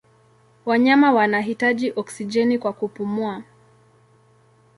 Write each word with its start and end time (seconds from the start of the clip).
Wanyama 0.65 1.11
wanahitaji 1.11 1.91
oksijeni 1.95 2.59
kwa 2.59 2.73
kupumua. 2.73 3.43